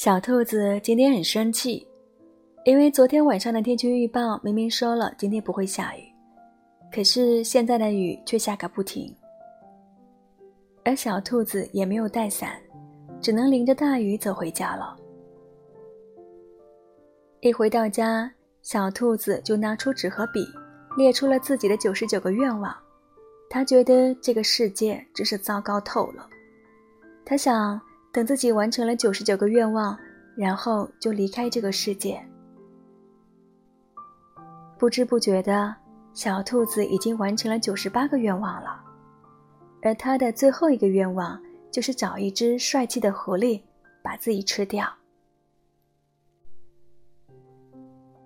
[0.00, 1.86] 小兔子今天很生气，
[2.64, 6.00] 因为昨天晚上的天气预报明明说了今天不会下雨，
[6.90, 9.14] 可是现在的雨却下个不停。
[10.86, 12.58] 而小兔子也没有带伞，
[13.20, 14.96] 只能淋着大雨走回家了。
[17.40, 20.46] 一回到家，小兔子就拿出纸和笔，
[20.96, 22.74] 列出了自己的九十九个愿望。
[23.50, 26.26] 他觉得这个世界真是糟糕透了。
[27.22, 27.78] 他想。
[28.12, 29.96] 等自己完成了九十九个愿望，
[30.36, 32.20] 然后就离开这个世界。
[34.78, 35.74] 不知不觉的，
[36.12, 38.82] 小兔子已经完成了九十八个愿望了，
[39.82, 43.62] 而它的最后一个愿望就是找一只帅气的狐狸，
[44.02, 44.90] 把自己吃掉。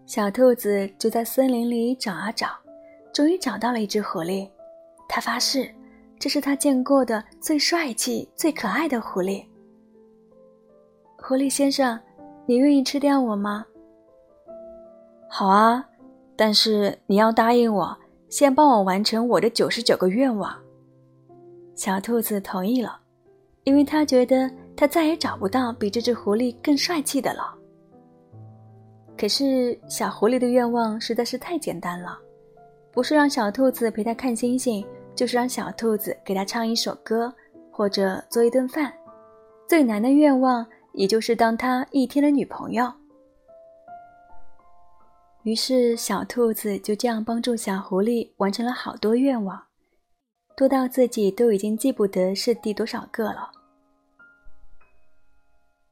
[0.06, 2.48] 小兔子就在森林里找啊找，
[3.12, 4.48] 终于找到了一只狐狸。
[5.08, 5.68] 他发誓，
[6.18, 9.44] 这是他见过的最帅气、最可爱的狐狸。
[11.26, 11.98] 狐狸先生，
[12.44, 13.64] 你愿意吃掉我吗？
[15.26, 15.82] 好啊，
[16.36, 17.96] 但是你要答应我，
[18.28, 20.54] 先帮我完成我的九十九个愿望。
[21.74, 23.00] 小兔子同意了，
[23.62, 27.54] 因为他觉得他再也找不到比这只狐狸更帅气的了。
[29.16, 32.18] 可是小狐狸的愿望实在是太简单了，
[32.92, 37.32] 不是让小兔子陪它看星星，就是让小兔子给它唱一首歌，
[37.70, 38.92] 或者做一顿饭。
[39.66, 40.62] 最难的愿望。
[40.94, 42.92] 也就是当他一天的女朋友。
[45.42, 49.62] 于是，小兔子就这样帮助小狐狸完成了好多愿望，
[50.56, 53.50] 多到自己都已经记不得是第多少个了。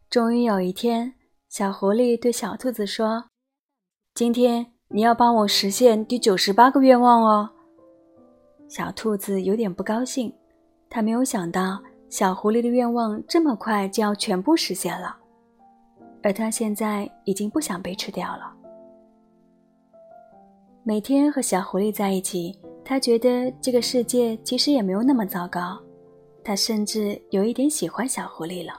[0.09, 1.15] 终于有一天，
[1.49, 3.27] 小狐狸对小兔子说
[4.15, 7.51] ：“今天你要帮我实现第九十八个愿望哦。”
[8.69, 10.33] 小兔子有点不高兴，
[10.89, 11.83] 他没有想到。
[12.13, 15.17] 小狐狸的愿望这么快就要全部实现了，
[16.23, 18.55] 而它现在已经不想被吃掉了。
[20.83, 25.83] 每天和小狐狸在一起，他觉得这个世界其实也没有那么糟糕，
[26.45, 28.79] 他甚至有一点喜欢小狐狸了。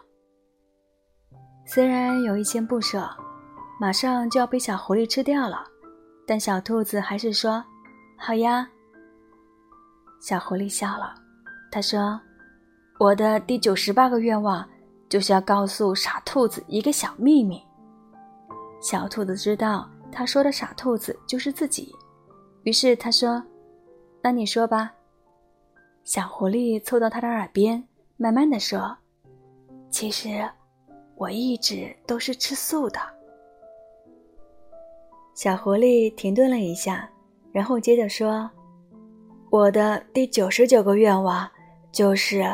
[1.65, 3.09] 虽然有一些不舍，
[3.79, 5.63] 马上就要被小狐狸吃掉了，
[6.27, 7.65] 但小兔子还是说
[8.15, 8.69] ：“好呀。”
[10.21, 11.15] 小狐狸笑了，
[11.71, 12.21] 他说。
[13.03, 14.65] 我的第九十八个愿望
[15.09, 17.61] 就是要告诉傻兔子一个小秘密。
[18.81, 21.93] 小兔子知道他说的傻兔子就是自己，
[22.63, 23.43] 于是他说
[24.23, 24.89] ：“那你说吧。”
[26.05, 28.97] 小狐狸凑到他的耳边，慢慢的说
[29.91, 30.49] ：“其实
[31.17, 33.01] 我一直都是吃素的。”
[35.35, 37.09] 小狐狸停顿了一下，
[37.51, 38.49] 然后接着说
[39.51, 41.45] ：“我的第九十九个愿望
[41.91, 42.49] 就是。”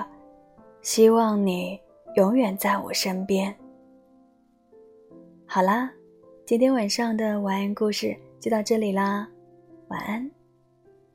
[0.89, 1.79] 希望你
[2.15, 3.55] 永远在我身边。
[5.45, 5.87] 好啦，
[6.47, 9.29] 今天晚上的晚安故事就到这里啦，
[9.89, 10.31] 晚安。